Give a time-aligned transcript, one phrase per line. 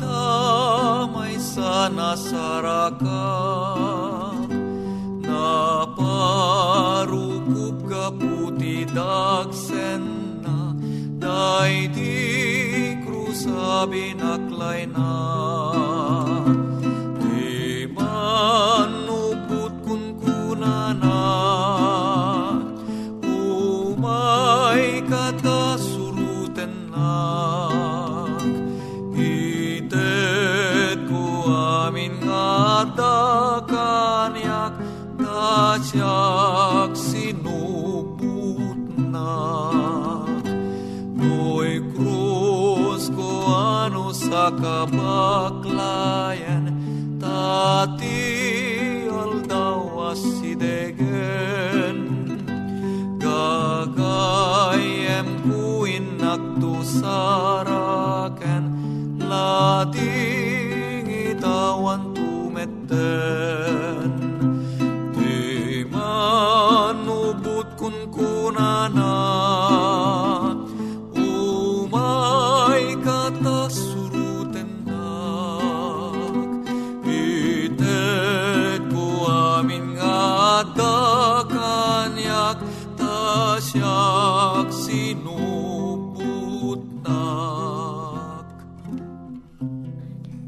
[0.00, 3.16] damay sana sarakam
[5.24, 10.04] na parukup ka puti dagsen
[10.44, 10.56] na.
[11.24, 12.18] Day di
[13.04, 15.12] krusabi naklay na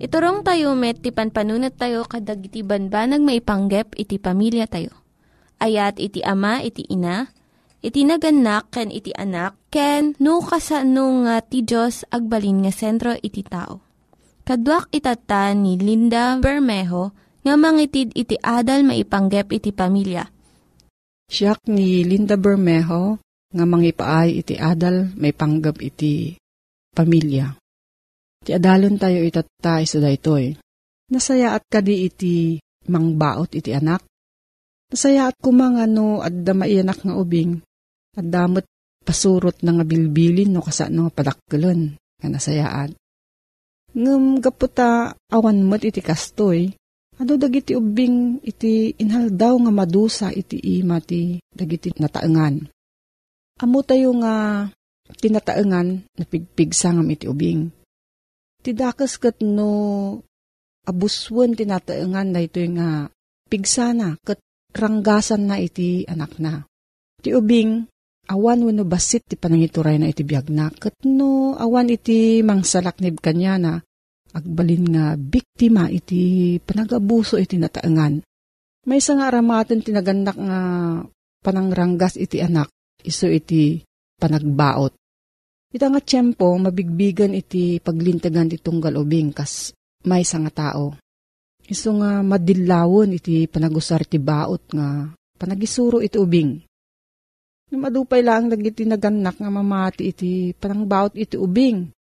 [0.07, 4.95] Iturong tayo met, ti panpanunat tayo kadag iti banbanag maipanggep iti pamilya tayo.
[5.59, 7.33] Ayat iti ama, iti ina,
[7.85, 13.43] iti naganak, ken iti anak, ken no kasano nga ti Diyos agbalin nga sentro iti
[13.45, 13.83] tao.
[14.47, 17.11] Kaduak itata ni Linda Bermejo
[17.43, 20.25] nga mangitid iti adal maipanggep iti pamilya.
[21.27, 23.19] Siyak ni Linda Bermejo
[23.51, 26.35] nga mangipaay iti adal may panggap iti
[26.95, 27.55] pamilya.
[28.47, 30.55] Ti adalon tayo itata isa daytoy.
[31.11, 34.03] Nasaya at kadi iti mangbaot iti anak.
[34.87, 37.59] Nasaya at kumangano at damaianak nga ubing.
[38.15, 38.67] At damot
[39.07, 42.95] pasurot na nga bilbilin no kasa no padakkelon nga nasayaan.
[43.97, 46.71] Ngem gaputa awan mo't iti kastoy.
[47.17, 52.69] Ado dagiti ubing iti inhaldaw nga madusa iti ima ti dagiti nataengan.
[53.57, 54.69] Amo tayo nga
[55.17, 57.73] tinataengan napigpigsangam iti ubing.
[58.61, 59.71] Ti dakas kat no
[60.85, 63.09] abuswan tinataengan na ito nga
[63.49, 64.45] pigsana ket
[64.77, 66.63] ranggasan na iti anak na.
[67.19, 67.89] Ti ubing,
[68.29, 73.55] awan wano basit ti panangituray na iti biyag na, ket no awan iti mangsalaknib kanya
[73.57, 73.73] na,
[74.37, 78.21] agbalin nga biktima iti panagabuso iti nataengan.
[78.87, 80.61] May isa nga aramaten tinaganak nga
[81.43, 82.71] panangranggas iti anak,
[83.03, 83.83] iso iti
[84.21, 84.93] panagbaot.
[85.75, 89.75] Ita nga tiyempo, mabigbigan iti paglintagan ti tunggal ubing kas
[90.07, 90.95] may nga tao.
[91.67, 96.63] Iso nga madilawon iti panagusar ti baot nga panagisuro iti ubing.
[97.75, 101.91] Madupay lang dagiti naganak nga mamati iti panangbaot iti ubing.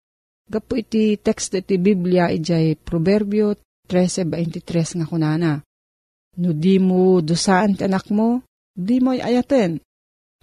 [0.46, 3.58] Gapo iti text iti Biblia ijay Proverbio
[3.90, 5.58] 13.23 nga kunana.
[6.38, 9.82] No di mo dosaan ti anak mo, di mo ayaten.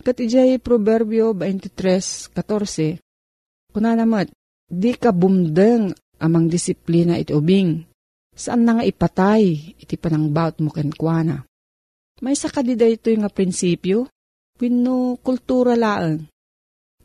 [0.03, 2.99] Kat ijay Proverbio 23.14.
[3.71, 4.27] Kunana mat,
[4.67, 7.92] di ka bumdeng amang disiplina iti ubing
[8.33, 11.45] Saan na nga ipatay, iti panangbaut mo kenkwana.
[12.25, 14.09] May sakadida ito nga prinsipyo,
[14.57, 16.25] wino kultura laang.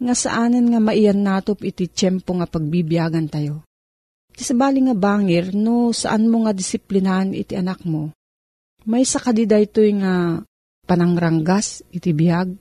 [0.00, 3.66] Nga saanan nga maiyan natop iti tiyempo nga pagbibiyagan tayo.
[4.32, 8.14] Iti sabali nga bangir, no saan mo nga disiplinahan iti anak mo.
[8.88, 10.40] May sakadida ito nga
[10.88, 12.56] panangranggas iti biyag.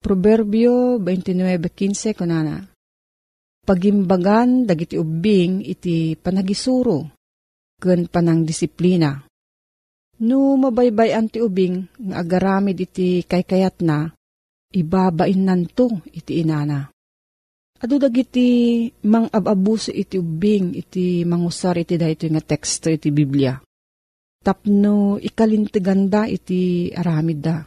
[0.00, 2.62] Proverbio 29.15 kunana.
[3.62, 7.21] Pagimbagan dagiti ubing iti panagisuro
[7.82, 9.26] ken panang disiplina.
[10.22, 14.06] No mabaybay anti ubing nga agaramid iti kaykayat na,
[14.70, 16.86] ibabain nanto iti inana.
[17.82, 23.58] Ado dagiti mang ababuso iti ubing iti mangusar iti dayto nga teksto iti Biblia.
[24.38, 27.58] Tapno ikalintiganda iti aramid da.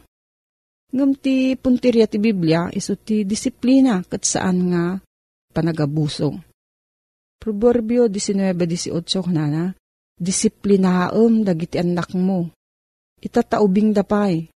[0.96, 4.84] Ngam ti puntirya ti Biblia iso ti disiplina kat saan nga
[5.52, 6.32] panagabuso.
[7.36, 8.96] Proverbio 19.18
[9.36, 9.76] na
[10.16, 12.48] disiplinaam dagiti anak mo.
[13.20, 14.48] Itataubing dapay,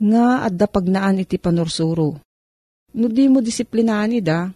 [0.00, 2.20] nga adda pagnaan iti panursuro.
[2.96, 4.48] No di mo disiplinaan ida,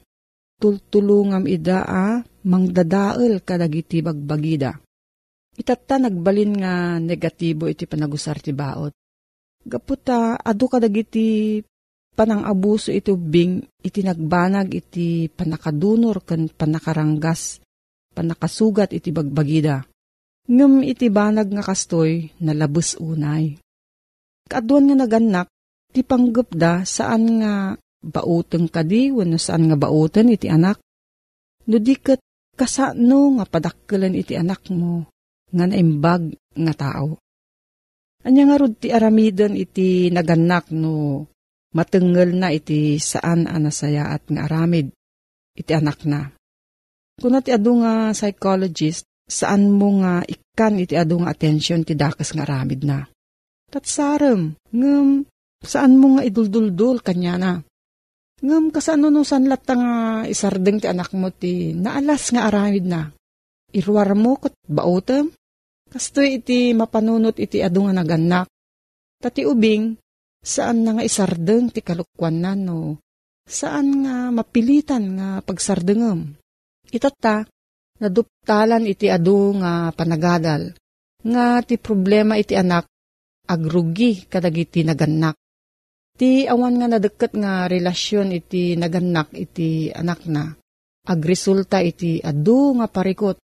[0.57, 2.19] tultulungam ida a
[2.49, 4.81] mangdadael kadagiti bagbagida.
[5.55, 8.91] Itatta nagbalin nga negatibo iti panagusar ti baot.
[9.65, 11.61] Gaputa, adu kadagiti
[12.17, 17.63] panang abuso iti ubing iti nagbanag iti panakadunor kan panakaranggas,
[18.17, 19.94] panakasugat iti bagbagida
[20.45, 23.57] Ngam iti banag nga kastoy na labus unay.
[24.45, 25.49] Kaduan nga naganak,
[25.89, 27.73] ti panggap da saan nga
[28.05, 30.77] bauteng kadi, wano saan nga bauten iti anak.
[31.65, 32.21] No di kat
[32.53, 35.09] kasano nga padakkelan iti anak mo,
[35.49, 37.17] nga naimbag nga tao.
[38.29, 41.25] Anya nga rod ti aramidon iti naganak no
[41.73, 44.93] matengel na iti saan anasaya at nga aramid
[45.57, 46.29] iti anak na.
[47.17, 52.37] Kuna ti adu nga psychologist, saan mo nga ikan iti adu nga atensyon ti dakas
[52.37, 53.09] nga ramid na.
[53.73, 55.27] Tatsarem, ngem
[55.65, 57.53] saan mo nga idulduldul kanya na.
[58.45, 63.09] Ngem kasano no sanlat nga isardeng ti anak mo ti naalas nga aramid na.
[63.75, 65.33] Irwar mo kat bautem,
[65.89, 68.47] kasto iti mapanunot iti adu nga naganak.
[69.19, 69.97] Tati ubing,
[70.45, 73.01] saan na nga isardeng ti kalukwan na no,
[73.49, 76.37] saan nga mapilitan nga pagsardengem.
[76.93, 77.49] Itata,
[78.05, 80.77] naduptalan iti adu nga panagadal.
[81.25, 82.85] Nga ti problema iti anak,
[83.49, 85.41] agrugi kadagiti naganak.
[86.15, 90.53] Ti awan nga nadeket nga relasyon iti naganak iti anak na.
[91.09, 93.41] Agresulta iti adu nga parikot.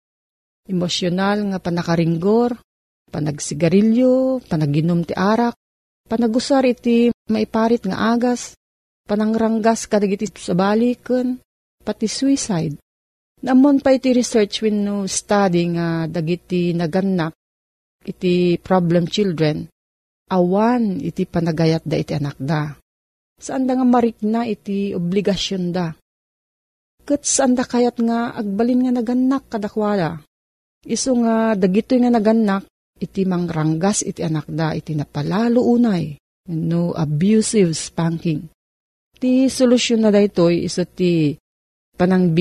[0.68, 2.60] Emosyonal nga panakaringgor,
[3.08, 5.56] panagsigarilyo, panaginom ti arak,
[6.12, 8.60] panagusar iti maiparit nga agas,
[9.08, 11.40] panangranggas kadagiti sa baliken,
[11.88, 12.76] pati suicide.
[13.38, 17.38] Namon pa iti research when no study nga dagiti naganak
[18.02, 19.70] iti problem children,
[20.34, 22.74] awan iti panagayat da iti anak da.
[23.38, 25.94] Saan da nga marikna iti obligasyon da.
[27.06, 30.18] Kat saan da kayat nga agbalin nga naganak kadakwala.
[30.82, 32.66] Iso nga dagito nga naganak
[32.98, 36.18] iti mangranggas iti anak da iti napalalo unay.
[36.50, 38.50] No abusive spanking.
[39.22, 41.38] Ti solusyon na da ito iso ti
[41.94, 42.34] panang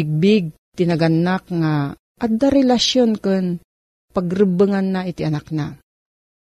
[0.76, 3.64] bigbig tinaganak nga adda relasyon kun
[4.12, 5.73] pagrebengan na iti anak na.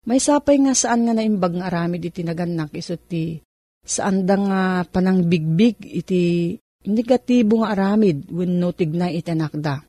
[0.07, 3.39] May sapay nga saan nga naimbag nga aramid iti naganak iso ti
[3.83, 6.55] saan da nga panang bigbig iti
[6.87, 9.83] negatibo nga aramid wenno tignay iti anak da.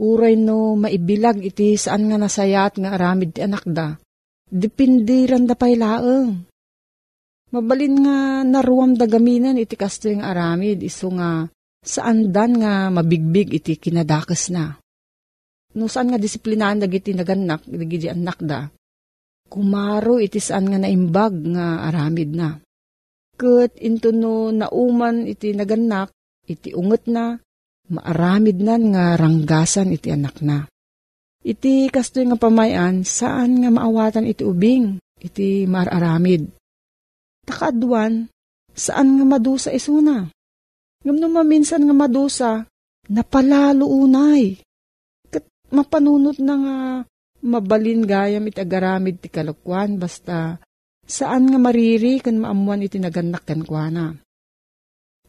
[0.00, 3.96] Uray no maibilag iti saan nga nasayat nga aramid ti anak da.
[4.52, 6.48] Depindiran da pay laeng.
[7.52, 8.16] Mabalin nga
[8.48, 11.48] naruam da gaminan iti kasto yung aramid iso nga
[11.82, 14.78] saan dan nga mabigbig iti kinadakas na.
[15.74, 18.70] No saan nga disiplinaan dagiti naganak, dagiti anak da.
[19.52, 22.56] kumaro iti saan nga naimbag nga aramid na.
[23.36, 26.08] Kat into no nauman iti naganak,
[26.48, 27.36] iti unget na,
[27.92, 30.64] maaramid nan nga ranggasan iti anak na.
[31.44, 36.48] Iti kastoy nga pamayan, saan nga maawatan iti ubing, iti mararamid.
[37.44, 38.30] Takaadwan,
[38.72, 40.30] saan nga madusa isuna?
[41.02, 42.50] Ngam maminsan nga madusa,
[43.10, 44.62] napalalo unay.
[45.26, 45.42] Kat
[45.74, 46.76] mapanunot na nga
[47.42, 50.62] mabalin gayam iti agaramid ti kalukwan, basta
[51.02, 54.14] saan nga mariri kan maamuan iti naganak kan kuana.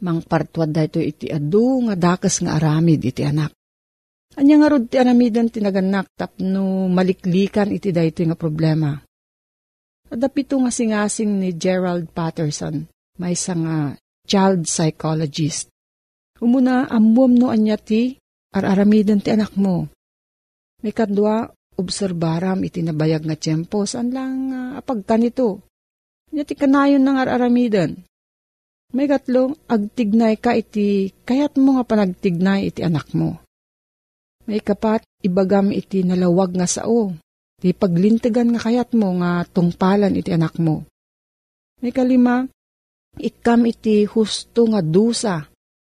[0.05, 3.49] Mang partwad da ito iti adu nga dakas nga aramid iti anak.
[4.37, 8.93] Anya nga rod ti aramidan ti naganak tapno maliklikan iti da ito nga problema.
[10.13, 12.85] Adapito nga singasing ni Gerald Patterson,
[13.17, 15.69] may nga child psychologist.
[16.39, 18.19] Umuna, amuam no anya ti,
[18.51, 19.87] araramidan ti anak mo.
[20.83, 21.47] May kadwa,
[21.79, 25.63] obserbaram iti nabayag nga tiyempo, saan lang uh, apagkan ito.
[26.33, 27.95] Nya ti kanayon ng araramidan.
[28.93, 33.41] May gatlong, agtignay ka iti, kayat mo nga panagtignay iti anak mo.
[34.45, 37.15] May kapat, ibagam iti nalawag nga sao.
[37.57, 40.85] Ti paglintigan nga kayat mo nga tungpalan iti anak mo.
[41.81, 42.45] May kalima,
[43.19, 45.45] ikam iti husto nga dusa,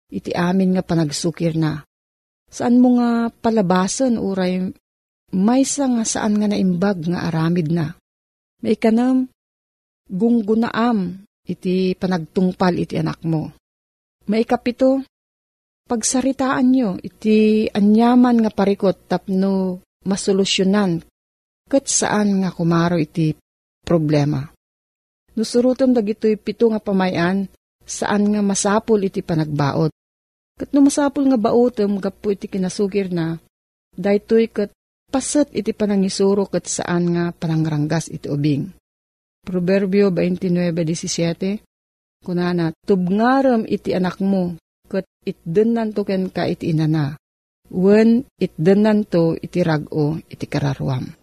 [0.10, 1.82] iti amin nga panagsukir na.
[2.54, 4.70] Saan mo nga palabasan uray
[5.34, 7.98] may nga saan nga naimbag nga aramid na.
[8.62, 9.26] May kanam,
[10.06, 13.50] gunggunaam iti panagtungpal iti anak mo.
[14.30, 15.02] May kapito,
[15.90, 21.02] pagsaritaan nyo iti anyaman nga parikot tapno masolusyonan
[21.66, 23.34] ket saan nga kumaro iti
[23.82, 24.53] problema.
[25.34, 27.50] Nusurutom dagitoy pito nga pamayan,
[27.84, 29.90] saan nga masapul iti panagbaot.
[30.54, 33.42] Kat no masapul nga baotom, gapo iti kinasugir na,
[33.98, 34.70] daytoy kat
[35.10, 38.70] pasat iti panangisuro kat saan nga panangranggas iti ubing.
[39.44, 41.60] Proverbio 29.17
[42.24, 44.56] Kunana, tubngaram iti anak mo,
[44.88, 47.20] kat itdenan to ken ka iti inana.
[47.68, 51.23] Wen itdenan to iti rago iti kararwam.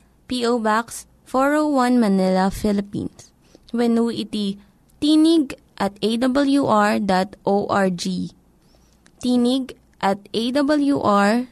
[0.31, 0.63] P.O.
[0.63, 3.35] Box 401 Manila, Philippines.
[3.75, 4.63] When iti
[5.03, 7.03] tinig at awr.org.
[9.19, 9.65] Tinig
[9.99, 11.45] at awr.org.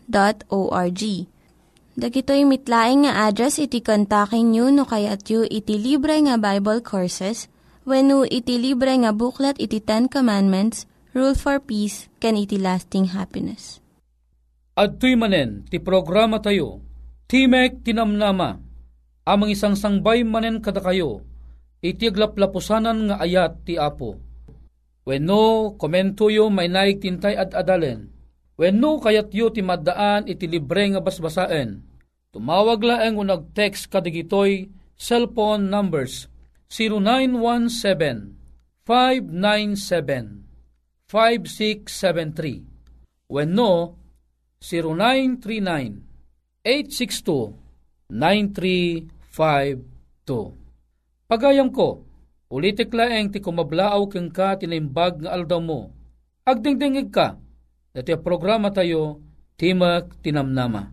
[1.99, 7.51] Dagitoy mitlaing nga address iti kontakin nyo no kayat yu iti libre nga Bible Courses
[7.83, 13.83] when iti libre nga buklat iti Ten Commandments, Rule for Peace, can iti lasting happiness.
[14.79, 16.79] At manen, ti programa tayo,
[17.27, 18.68] Timek Tinamnama,
[19.29, 21.21] amang isang sangbay manen kada kayo,
[21.85, 24.17] iti aglaplapusanan nga ayat ti Apo.
[25.05, 28.09] Wenno komento yo may naig tintay at adalen.
[28.57, 31.85] Wenno kayat yo ti maddaan iti libre nga basbasaen.
[32.33, 36.29] Tumawag laeng unag text kadigitoy cellphone numbers
[36.69, 38.37] 0917
[38.85, 40.45] 597
[41.09, 42.65] 5673
[43.29, 43.97] wenno
[44.61, 46.05] 0939
[46.61, 47.69] 862
[49.33, 51.29] 9352.
[51.29, 52.01] Pagayam ko,
[52.49, 55.93] ulitik laeng ti kumablaaw keng ka tinaimbag nga aldaw mo.
[56.45, 57.37] Agdingdingig ka,
[57.93, 59.21] dati programa tayo,
[59.53, 60.89] Timak Tinamnama.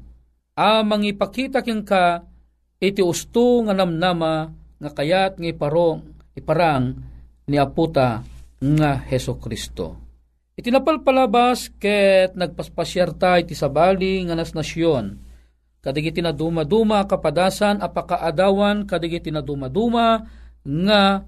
[0.57, 2.21] Amang ipakita keng ka,
[2.77, 6.01] iti usto nga namnama, nga kayat nga iparong,
[6.37, 6.93] iparang,
[7.49, 8.21] ni Aputa
[8.61, 9.97] nga Heso Kristo.
[10.57, 15.26] Itinapalpalabas ket nagpaspasyarta iti sabali nga nas nasyon
[15.87, 20.27] kadagiti na duma-duma kapadasan apakaadawan kadagiti na duma-duma
[20.67, 21.23] nga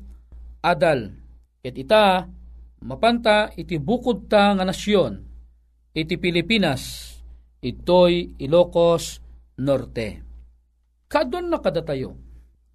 [0.58, 1.14] adal.
[1.62, 2.26] Ket ita
[2.82, 5.22] mapanta iti bukod ta nga nasyon
[5.94, 7.14] iti Pilipinas
[7.62, 9.22] itoy Ilocos
[9.62, 10.08] Norte.
[11.06, 12.18] Kadon na kada tayo.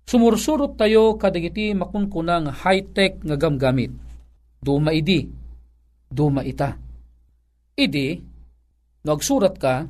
[0.04, 3.92] Sumursurot tayo kadagiti makunkunang high-tech nga gamgamit.
[4.60, 5.28] Duma idi,
[6.12, 6.76] duma ita.
[7.76, 8.20] Idi,
[9.08, 9.88] nagsurat ka,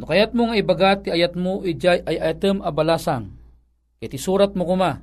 [0.00, 3.36] No kayat mo nga ibagat ayat mo ijay ay atem abalasang.
[4.00, 4.96] Iti surat mo kuma.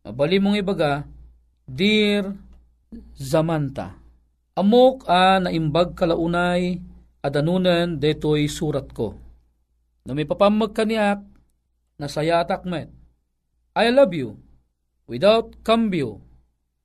[0.00, 1.04] Mabali mong ibaga,
[1.68, 2.32] Dear
[3.20, 4.00] Zamanta,
[4.56, 6.80] amok a naimbag kalaunay
[7.20, 9.12] adanunan detoy surat ko.
[10.08, 11.20] No may papamag kaniak,
[12.00, 12.88] nasayatak met.
[13.76, 14.40] I love you.
[15.04, 16.24] Without cambio,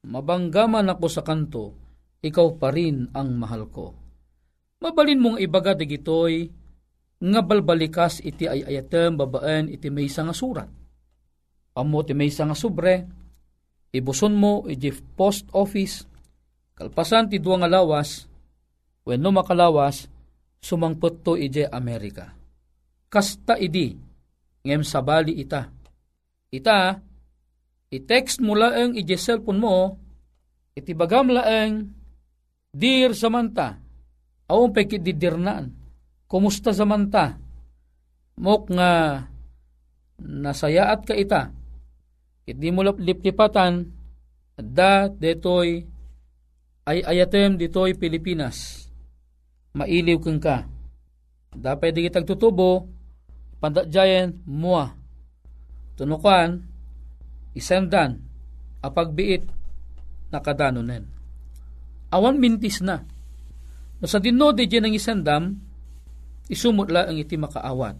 [0.03, 1.71] mabanggaman ako sa kanto,
[2.19, 3.95] ikaw pa rin ang mahal ko.
[4.83, 6.51] Mabalin mong ibaga digitoy,
[7.19, 10.71] nga balbalikas iti ay ayatem babaan iti may nga surat.
[11.75, 13.03] Amo ti may nga sobre,
[13.91, 16.07] ibuson mo iti post office,
[16.75, 18.23] kalpasan ti duwa nga lawas,
[19.03, 20.07] wenno makalawas,
[20.63, 22.31] sumangpot to ije Amerika.
[23.11, 23.95] Kasta idi,
[24.63, 25.67] ngem sabali ita.
[26.49, 26.97] Ita,
[27.91, 29.75] i-text mo laeng ije cellphone mo,
[30.75, 31.99] iti bagam laeng,
[32.69, 33.81] Dear Samantha,
[34.45, 35.78] awang peki didirnaan,
[36.29, 37.41] kumusta Samantha?
[38.39, 39.25] Mok nga
[40.21, 41.51] nasayaat ka ita,
[42.47, 43.91] iti mo liplipatan,
[44.59, 45.87] da detoy
[46.83, 48.89] ay ayatem ditoy Pilipinas
[49.73, 50.65] mailiw kang ka.
[51.49, 52.85] Dapat di kitag tutubo,
[53.57, 54.93] pandadjayan mua.
[55.97, 56.61] Tunukan,
[57.57, 58.21] isendan,
[58.85, 59.49] apagbiit,
[60.29, 61.09] nakadanunen.
[62.13, 63.03] Awan mintis na.
[63.99, 65.57] No sa dinno di dyan isendam,
[66.49, 67.95] isumot la ang iti makaawat.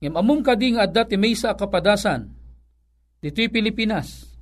[0.00, 2.32] Ngam amum kading adda ti may sa kapadasan,
[3.20, 4.32] dito'y Pilipinas.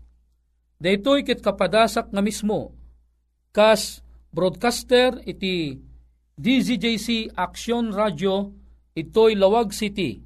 [0.78, 2.78] Dito'y kit kapadasak nga mismo,
[3.50, 3.98] kas
[4.30, 5.75] broadcaster iti
[6.38, 8.54] DZJC Action Radio
[8.94, 10.22] ito'y Lawag City.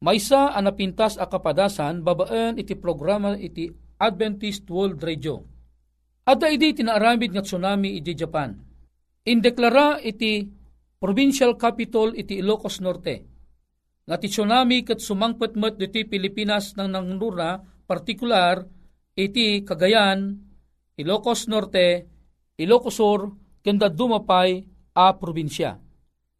[0.00, 3.68] Maysa ang napintas a kapadasan babaan iti programa iti
[4.00, 5.44] Adventist World Radio.
[6.24, 8.56] Ada idi tinaaramid nga tsunami iti Japan.
[9.28, 10.63] Indeklara iti
[11.04, 13.28] provincial capital iti Ilocos Norte.
[14.08, 18.64] Nga ti tsunami kat sumangpatmat diti Pilipinas nang nangnura partikular
[19.12, 20.32] iti Cagayan,
[20.96, 22.08] Ilocos Norte,
[22.56, 24.64] Ilocos Sur, kanda dumapay
[24.96, 25.76] a probinsya.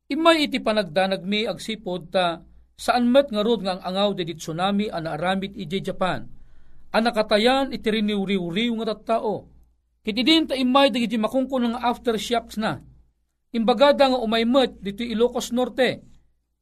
[0.09, 2.41] Imay iti panagdanag mi agsipod ta
[2.73, 6.25] saan met nga rod nga ang angaw de tsunami ana aramid ije Japan.
[6.89, 9.45] Anakatayan iti riniw-riw nga tattao.
[10.01, 12.94] Kiti din ta imay dagiti makungkon nga aftershocks na.
[13.55, 16.03] Imbagada nga umaymet dito Ilocos Norte.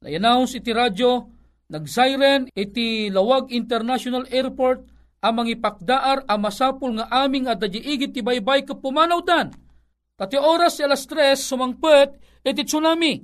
[0.04, 1.24] Na-announce iti radyo,
[1.72, 4.84] nag-siren iti Lawag International Airport
[5.24, 9.54] amang ipakdaar a masapul nga aming adadya igit ti baybay kapumanawdan
[10.22, 12.14] Tati oras si alas tres sumangpet
[12.46, 13.18] iti tsunami.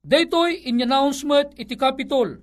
[0.00, 2.40] Daytoy in announcement iti Capitol.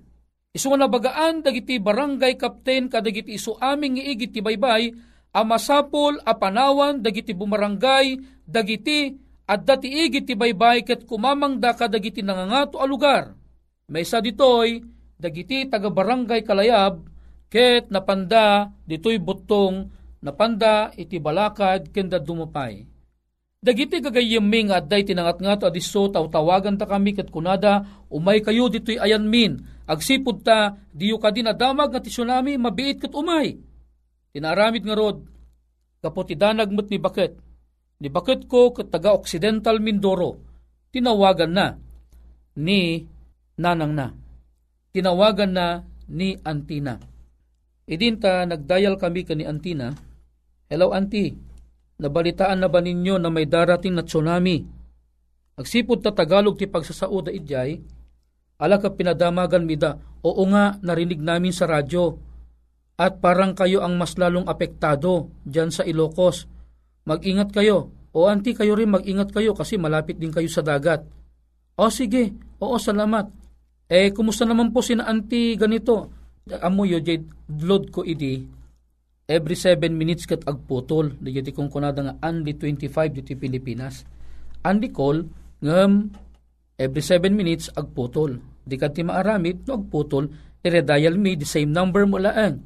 [0.54, 4.94] Isu nga nabagaan dagiti barangay captain kadagiti isu aming iigit ti baybay
[5.34, 9.10] a masapol a panawan dagiti bumarangay dagiti
[9.46, 13.34] at dati igit ti baybay ket kumamang da kadagiti nangangato a lugar.
[13.86, 14.82] May sa ditoy
[15.14, 17.06] dagiti taga barangay kalayab
[17.46, 19.86] ket napanda ditoy butong
[20.20, 22.96] napanda iti balakad kenda dumapay
[23.66, 27.82] Dagiti gagayeming at day tinangat nga to adiso tawagan ta kami kat kunada
[28.12, 29.58] umay kayo dito'y ayan min.
[29.90, 33.58] Agsipod ta diyo ka din adamag nga ti tsunami mabiit kat umay.
[34.30, 35.24] Tinaramid nga rod
[35.98, 37.42] kaputidanag met ni Bakit.
[38.00, 40.40] Ni Bakit ko kat taga Occidental Mindoro.
[40.92, 41.66] Tinawagan na
[42.56, 43.04] ni
[43.56, 44.12] nanang na.
[44.92, 45.66] Tinawagan na
[46.08, 46.96] ni Antina.
[47.86, 49.92] Idinta nagdayal kami ka ni Antina.
[50.66, 51.36] Hello Auntie,
[51.96, 54.60] Nabalitaan na ba ninyo na may darating na tsunami?
[55.56, 57.80] Agsipod ta Tagalog ti pagsasauda idjay,
[58.60, 62.20] ala ka pinadamagan mida, oo nga narinig namin sa radyo.
[63.00, 66.48] At parang kayo ang mas lalong apektado dyan sa Ilocos.
[67.06, 67.94] Mag-ingat kayo.
[68.10, 71.06] O anti kayo rin mag-ingat kayo kasi malapit din kayo sa dagat.
[71.78, 73.30] O sige, oo salamat.
[73.86, 76.10] Eh, kumusta naman po sina anti ganito?
[76.62, 77.22] Amo yo, jay,
[77.62, 78.42] load ko idi,
[79.26, 84.06] every 7 minutes kat agputol digiti kung kunada nga only 25 diti Pilipinas
[84.62, 85.26] andi call
[85.62, 86.14] ngem
[86.78, 90.30] every 7 minutes agputol di ti maaramid no agputol
[90.62, 92.62] i-redial me the same number mo laang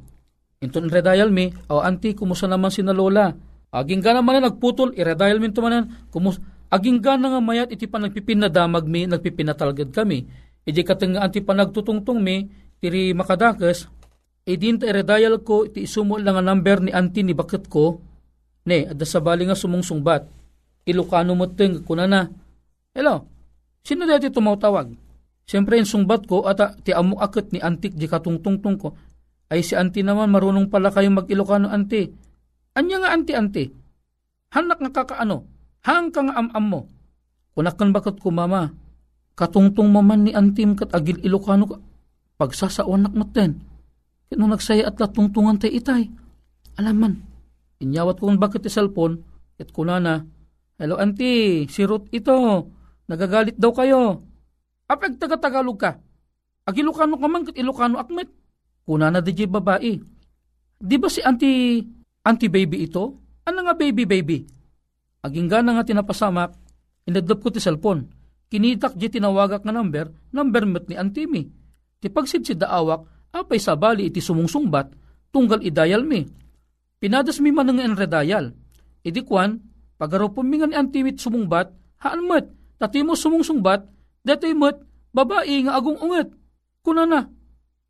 [0.61, 3.33] inton redial me o anti kumusta naman si na lola
[3.71, 5.85] aging gana man nagputol i-redial me manan.
[6.11, 10.27] Kumus aging gana nga mayat iti pa nagpipinadamag mi nagpipinatalgad kami.
[10.67, 12.47] Iti kateng anti pa nagtutungtong mi
[12.83, 13.89] tiri makadakas
[14.49, 18.03] idin ta iredayal ko iti isumo lang nga number ni anti ni bakit ko?
[18.67, 20.27] Ne adda sa bali nga sumungsungbat.
[20.91, 22.27] Ilokano mo teng kunana
[22.93, 23.25] hello
[23.85, 24.93] sino dati tumawtawag?
[25.51, 28.95] Siyempre yung sungbat ko at ti amo akit ni antik di katungtungtung ko.
[29.51, 32.07] Ay si anti naman marunong pala kayong mag-ilokano anti
[32.81, 33.65] anya nga anti anti
[34.57, 35.45] hanak nga kakaano
[35.85, 36.81] hang ka nga am-am mo
[37.53, 38.73] kunakan bakit ko mama
[39.37, 41.77] katungtong maman ni antim kat agil ilokano ka
[42.41, 43.71] pagsasawanak mo ten
[44.31, 46.07] Kano nagsaya at latungtungan tay itay.
[46.79, 47.19] Alaman,
[47.83, 49.19] inyawat kong bakit ti cellphone,
[49.59, 50.23] at kunana,
[50.79, 52.65] Hello auntie, si Ruth ito,
[53.11, 54.23] nagagalit daw kayo.
[54.87, 55.99] Apag taga-tagalog ka.
[56.65, 58.31] Ag Ilocano ka man, kat Ilocano akmet.
[58.87, 59.93] Kunana di babae.
[60.81, 61.85] Di ba si auntie
[62.21, 63.17] Anti-baby ito?
[63.49, 64.45] Ano nga baby-baby?
[65.25, 66.53] Aging gana nga tinapasamak,
[67.09, 68.09] inadlap ko ti cellphone.
[68.51, 71.49] Kinitak di tinawagak nga number, number met ni Antimi.
[72.01, 74.93] Ti pagsidsid daawak, apay sabali iti sumungsungbat,
[75.33, 76.25] tunggal idayal mi.
[77.01, 78.53] Pinadas mi man nga enredayal.
[79.01, 79.57] Idi kwan,
[79.97, 81.73] pagaropon mi nga ni Antimit sumungbat,
[82.05, 83.89] haan met, tatimo sumungsungbat,
[84.25, 84.77] detoy met,
[85.17, 86.29] babae nga agong unget.
[86.85, 87.25] Kuna na,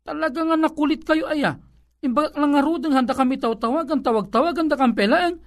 [0.07, 1.59] talaga nga nakulit kayo aya.
[2.01, 5.37] Imbagak lang nga rudeng handa kami tawag-tawagan, tawag-tawagan da kampelaeng.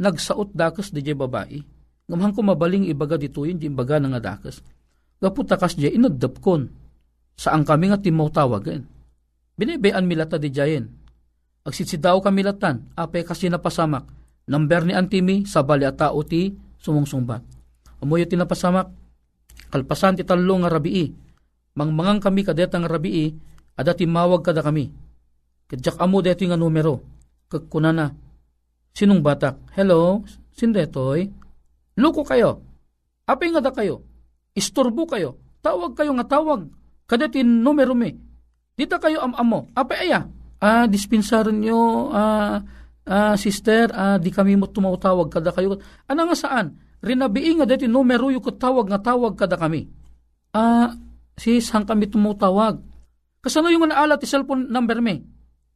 [0.00, 1.60] Nagsaot dakas di jay babae.
[2.08, 4.64] Ngamahang ko mabaling ibaga dito yun, di imbaga na nga dakas.
[5.20, 6.72] Gaputakas jay inadap kon.
[7.36, 8.88] Saan kami nga timaw tawagan.
[9.52, 10.88] Binibayan milata di jayen.
[11.62, 14.08] Agsisidaw kami latan, apay kasi napasamak.
[14.48, 16.50] Number ni Antimi, sa bali at tao ti
[16.82, 17.44] sumungsungbat.
[18.02, 18.90] Amoy tinapasamak,
[19.70, 21.14] kalpasan ti talo nga rabii.
[21.78, 23.30] Mangmangang kami kadeta nga rabii,
[23.78, 24.90] ada timawag kada kami.
[25.72, 27.00] Kadyak amo deto nga numero.
[27.48, 28.12] Kagkuna na.
[28.92, 29.72] Sinong batak?
[29.72, 30.20] Hello?
[30.52, 31.32] Sindetoy?
[31.96, 32.60] Luko kayo.
[33.24, 34.04] Apay nga da kayo.
[34.52, 35.40] Istorbo kayo.
[35.64, 36.68] Tawag kayo nga tawag.
[37.08, 38.12] Kadatin numero mi.
[38.76, 39.72] Dita kayo am-amo.
[39.72, 40.28] Apay aya.
[40.60, 42.60] Ah, dispensaran nyo, ah,
[43.08, 45.80] ah, sister, ah, di kami mo tumawag kada kayo.
[46.04, 46.76] Ano nga saan?
[47.00, 49.88] Rinabii nga dati numero yung tawag nga tawag kada kami.
[50.52, 50.92] Ah,
[51.40, 52.76] sis, hang kami tumutawag.
[53.40, 55.31] Kasano yung naala ti cellphone number mi?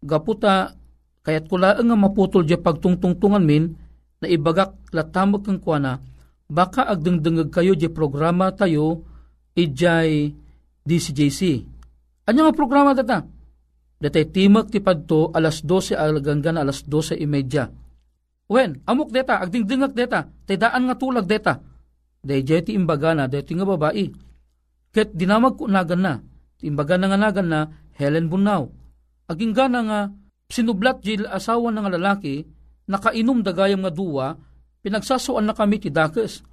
[0.06, 0.72] Gaputa,
[1.26, 3.74] kayat laang nga maputol dya pagtungtungtungan min,
[4.22, 6.00] na ibagak latamag kang kuana,
[6.46, 9.04] baka agdengdengag kayo di programa tayo,
[9.58, 10.30] ijay
[10.86, 11.40] DCJC.
[12.30, 13.26] Ano nga programa data?
[13.96, 17.66] Datay timag ti padto alas 12 alaganggan alas 12 imedya.
[18.46, 21.58] Wen, amok deta, agdingdingag deta, tay daan nga tulag deta.
[22.22, 24.06] Day ti imbaga na, day nga babae.
[24.94, 26.14] Ket dinamag ko nagan na,
[26.62, 27.60] imbaga na nga nagan na,
[27.96, 28.85] Helen Bunaw.
[29.26, 30.00] Aging gana nga,
[30.46, 32.46] sinublat jil asawa ng lalaki,
[32.86, 34.38] nakainom dagayam nga duwa,
[34.86, 36.46] pinagsasuan na kami ti dakes.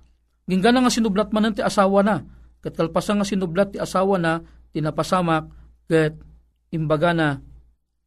[0.49, 2.25] Ginggana nga sinublat man ti asawa na,
[2.59, 4.41] ket kalpasan nga sinublat ti asawa na,
[4.73, 5.45] tinapasamak,
[5.85, 6.17] ket
[6.73, 7.37] imbaga na,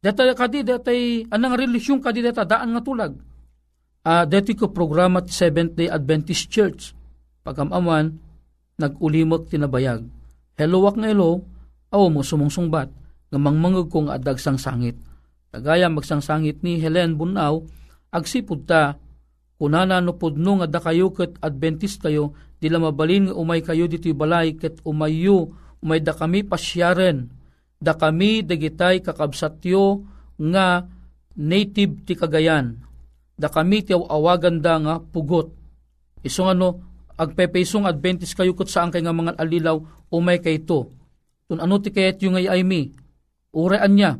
[0.03, 3.15] deta kadi detay anang relisyon kadi deta daan nga tulag.
[4.07, 6.95] Uh, deti ko programa ti Seventh-day Adventist Church.
[7.43, 8.15] Pagamaman,
[8.79, 10.03] nagulimot tinabayag.
[10.59, 11.43] Hello wak nga hello,
[11.91, 12.91] aw mo sumungsungbat,
[13.31, 14.95] ngamangmangag kong adag sang sangit.
[15.51, 17.63] Tagaya magsangsangit ni Helen Bunaw,
[18.11, 18.99] agsipud ta,
[19.57, 24.13] kunana no pudno nga da kayo ket Adventist kayo, dila mabalin nga umay kayo dito'y
[24.13, 27.31] balay ket umayo, umay da kami pasyaren,
[27.79, 30.03] da kami dagitay kakabsatyo
[30.37, 30.85] nga
[31.37, 32.81] native ti Cagayan.
[33.37, 35.53] Da kami ti awagan da nga pugot.
[36.25, 36.81] Isong ano,
[37.17, 39.77] agpepesong Adventist kayo kat saan kay nga mga alilaw
[40.09, 40.89] umay kay to.
[41.45, 42.91] Kung ano ti kayat yung ay mi,
[43.53, 44.11] urean niya.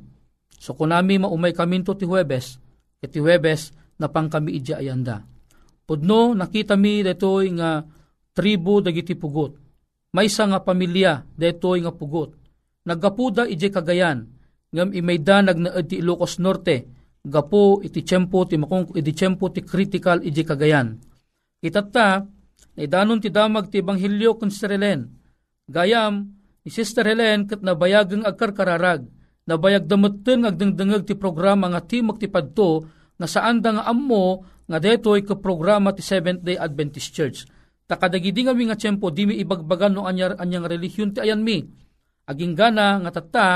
[0.57, 2.57] So kunami maumay kami to ti Huwebes,
[3.01, 5.25] ket ti Huwebes na pang kami idya ayanda.
[5.87, 7.81] Pudno nakita mi detoy nga
[8.35, 9.55] tribo dagiti pugot.
[10.13, 12.37] Maysa nga pamilya detoy nga pugot
[12.87, 14.23] naggapuda iti kagayan,
[14.71, 16.87] ngam imayda nagnaad ti Ilocos Norte,
[17.27, 20.95] gapo iti tiyempo ti makong iti tiyempo ti critical iti kagayan.
[21.59, 22.23] Itata,
[22.79, 25.11] naidanon ti damag ti Banghilyo kun Helen.
[25.67, 26.31] Gayam,
[26.63, 29.03] ni Sister Helen kat nabayagang agkarkararag,
[29.47, 32.83] nabayag damutten agdengdengag ti programa nga timok ti padto,
[33.17, 37.47] nga saan da nga ammo nga detoy ka programa ti Seventh Day Adventist Church.
[37.87, 41.63] Takadagidi nga nga tiyempo, di mi ibagbagan no anyar, anyang relihiyon ti ayan mi.
[42.27, 43.47] Aging gana nga tata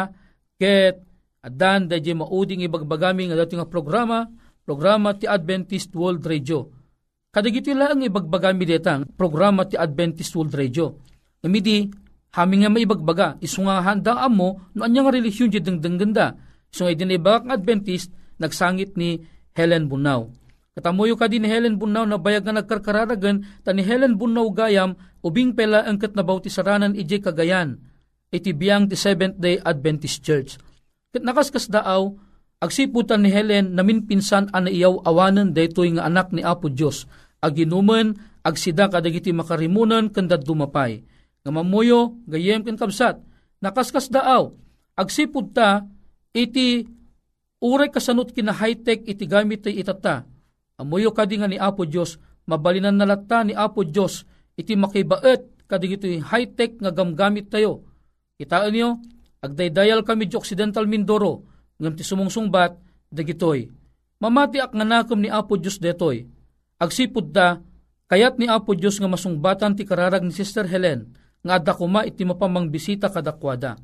[0.55, 1.03] ket
[1.43, 4.23] adan dadya mauding ibagbagami nga dati nga programa
[4.63, 6.71] programa ti Adventist World Radio.
[7.27, 10.95] Kadagiti lang ibagbagami deta programa ti Adventist World Radio.
[11.43, 11.91] Namidi
[12.35, 16.35] hami nga maibagbaga iso nga handa amo no anya nga relisyon di dengdeng ganda.
[16.71, 19.19] Iso nga idinibak Adventist nagsangit ni
[19.51, 20.41] Helen Bunaw
[20.71, 24.95] Katamuyo ka din ni Helen Bunaw na bayag nga nagkarkararagan ta ni Helen Bunaw gayam
[25.19, 27.75] ubing pela ang kat na bautisaranan ije kagayan
[28.31, 30.55] iti biyang ti Seventh-day Adventist Church.
[31.11, 32.15] Kat nakaskas daaw,
[32.63, 37.03] agsiputan ni Helen namin pinsan ana iyaw awanan daytoy nga anak ni Apo Dios
[37.43, 38.15] aginuman
[38.45, 41.03] agsida kadagiti makarimunan kandad dumapay
[41.41, 43.21] nga mamuyo gayem ken kabsat.
[43.61, 44.53] Nakaskas daaw.
[44.97, 45.85] Agsipud ta
[46.33, 46.85] iti
[47.61, 50.25] uray kasanot kina high-tech iti gamit tay itata.
[50.81, 52.17] Amuyo kadi nga ni Apo Dios
[52.49, 54.25] mabalinan nalatta ni Apo Dios
[54.57, 57.85] iti makibaet kadigiti high-tech nga gamgamit tayo.
[58.35, 58.97] Kitaan niyo,
[59.39, 61.45] agdaydayal kami di Occidental Mindoro,
[61.77, 62.73] ngam ti sumungsungbat,
[63.13, 63.69] dagitoy.
[64.17, 66.25] Mamati ak nga nakom ni Apo Diyos detoy.
[66.81, 67.61] Agsipud da,
[68.09, 72.21] kayat ni Apo Diyos nga masungbatan ti kararag ni Sister Helen, nga adda kuma iti
[72.25, 73.77] mapamang kadakwada.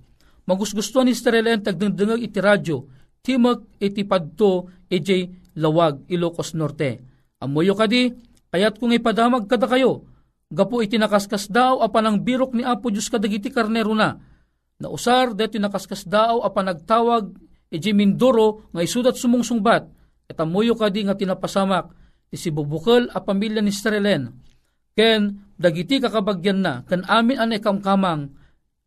[0.47, 2.87] Magusgustuhan ni Sister Helen tagdengdengag iti radyo,
[3.19, 5.27] timok iti padto iti
[5.59, 7.03] lawag Ilocos Norte.
[7.43, 8.09] Amuyo kadi,
[8.53, 10.07] kayat kung ipadamag kada kayo,
[10.47, 14.15] gapo iti nakaskas daw apan ang birok ni Apo Diyos kadagiti karnero na.
[14.79, 17.33] Nausar deti nakaskas daw apan nagtawag
[17.73, 19.83] iti Mindoro nga isudat sumungsungbat.
[20.27, 21.91] At amuyo kadi nga tinapasamak
[22.31, 24.31] ti si a pamilya ni Strelen.
[24.97, 28.33] Ken dagiti kakabagyan na kan amin anay kamkamang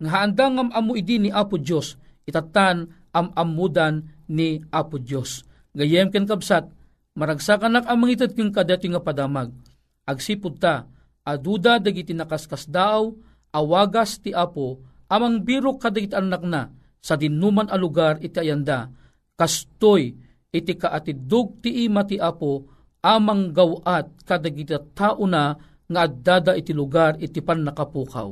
[0.03, 1.95] nga haandang am amu idi ni Apo Diyos
[2.27, 5.47] itatan am amudan ni Apo Diyos.
[5.71, 6.67] Gayem ken kabsat
[7.15, 9.55] maragsakan nak ang mangitad king kadati nga padamag.
[10.03, 10.91] Agsipud ta
[11.23, 13.15] aduda dagiti nakaskas daw
[13.55, 18.91] awagas ti Apo amang birok kadagiti anak na sa dinuman a lugar iti ayanda
[19.39, 20.19] kastoy
[20.51, 22.67] iti kaatidug ti ima ti Apo
[22.99, 28.31] amang gawat kadagiti tao na nga addada iti lugar iti pan nakapukaw.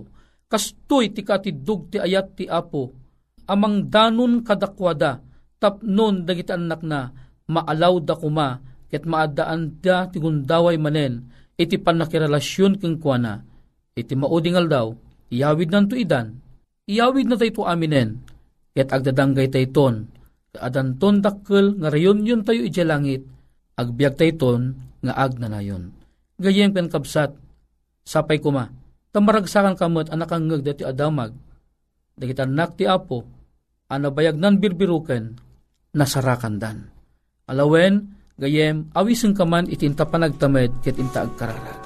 [0.48, 2.96] Kastoy ti katidug ti ayat ti Apo
[3.48, 5.24] amang danon kadakwada
[5.56, 7.08] tapnon dagiti anak na
[7.48, 8.60] maalaw da kuma
[8.92, 13.42] ket maadaan da ti gundaway manen iti panakirelasyon keng kuana
[13.96, 14.86] iti maudingal daw
[15.32, 16.38] iyawid nanto idan
[16.84, 18.20] iyawid na tayo aminen
[18.76, 20.06] ket agdadanggay tayton
[20.58, 23.24] adanton dakkel nga rayon yun tayo iti langit
[23.80, 25.90] agbyag tayton nga agnanayon
[26.38, 27.34] gayem ken kabsat
[28.08, 28.72] sapay kuma
[29.12, 31.36] tamaragsakan kamot anak ang ngag dati adamag.
[32.16, 33.28] Dagiti anak ti apo
[33.92, 35.36] anabayag nan birbiruken
[35.92, 36.88] nasarakan dan.
[37.44, 41.80] Alawen gayem awiseng kaman itinta panagtamed ket inta agkararag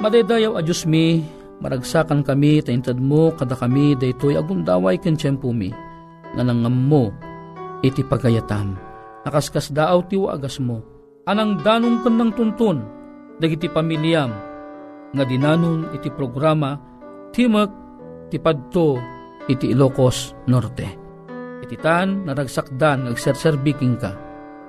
[0.00, 1.20] madaydayaw a mi
[1.60, 5.68] maragsakan kami taintad mo kada kami daytoy agundaway ken tiyempo mi
[6.30, 7.10] nga nangam mo
[7.82, 8.78] iti pagayatam.
[9.20, 10.80] Nakaskas daaw ti agas mo
[11.28, 12.78] anang danong ken ng tuntun
[13.36, 14.49] dagiti pamilyam
[15.10, 16.78] nga dinanon iti programa
[17.30, 17.70] Timek
[18.30, 18.98] ti Padto
[19.50, 20.88] iti Ilocos Norte.
[21.60, 24.10] Iti tan naragsakdan agserserbiking ka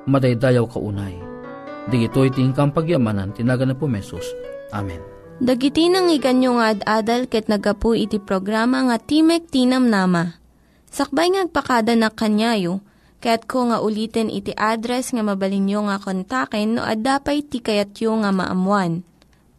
[0.09, 1.17] madaydayaw ka unay.
[1.89, 4.25] Digito iti ingkang pagyamanan tinaga na po Mesos.
[4.73, 5.01] Amen.
[5.41, 10.37] Dagiti nang iganyo nga ad-adal ket nagapu iti programa nga Timek Tinam Nama.
[10.91, 12.85] Sakbay ngagpakada na kanyayo,
[13.17, 19.01] ket ko nga ulitin iti address nga mabalinyo nga kontaken no ad-dapay tikayatyo nga maamuan.